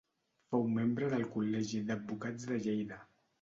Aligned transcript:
Fou 0.53 0.63
membre 0.77 1.09
del 1.11 1.25
Col·legi 1.35 1.83
d'Advocats 1.91 2.49
de 2.53 2.59
Lleida. 2.65 2.99